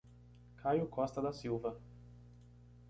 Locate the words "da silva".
1.21-1.79